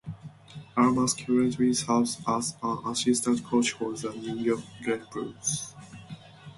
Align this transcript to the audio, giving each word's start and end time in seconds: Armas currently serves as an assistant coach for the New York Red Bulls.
Armas 0.75 1.13
currently 1.13 1.71
serves 1.75 2.17
as 2.27 2.55
an 2.63 2.79
assistant 2.87 3.43
coach 3.43 3.73
for 3.73 3.93
the 3.93 4.09
New 4.15 4.33
York 4.35 4.63
Red 4.87 5.07
Bulls. 5.11 5.75